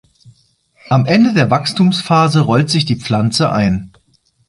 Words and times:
Am 0.89 1.05
Ende 1.05 1.33
der 1.35 1.51
Wachstumsphase 1.51 2.39
rollt 2.41 2.71
sich 2.71 2.85
die 2.85 2.95
Pflanze 2.95 3.51
ein. 3.51 3.93